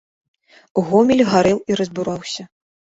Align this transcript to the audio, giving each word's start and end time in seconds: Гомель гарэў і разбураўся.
Гомель 0.89 1.23
гарэў 1.35 1.57
і 1.69 1.81
разбураўся. 1.85 2.43